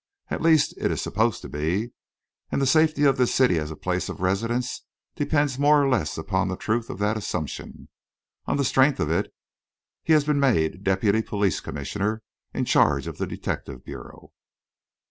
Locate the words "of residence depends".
4.09-5.59